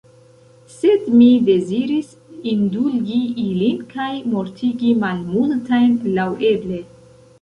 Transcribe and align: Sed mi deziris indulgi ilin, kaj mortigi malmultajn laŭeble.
Sed 0.75 1.03
mi 1.17 1.27
deziris 1.49 2.09
indulgi 2.53 3.19
ilin, 3.43 3.83
kaj 3.93 4.09
mortigi 4.33 4.95
malmultajn 5.05 5.95
laŭeble. 6.17 6.83